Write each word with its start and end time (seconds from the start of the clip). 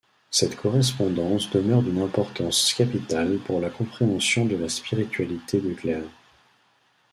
Cette 0.31 0.55
correspondance 0.55 1.51
demeure 1.51 1.83
d'une 1.83 2.01
importance 2.01 2.73
capitale 2.73 3.37
pour 3.37 3.59
la 3.61 3.69
compréhension 3.69 4.45
de 4.45 4.55
la 4.55 4.67
spiritualité 4.67 5.61
de 5.61 5.75
Claire. 5.75 6.05